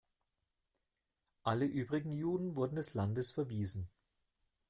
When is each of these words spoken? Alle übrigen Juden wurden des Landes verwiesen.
Alle 1.43 1.65
übrigen 1.65 2.11
Juden 2.11 2.55
wurden 2.55 2.75
des 2.75 2.95
Landes 2.95 3.29
verwiesen. 3.29 3.87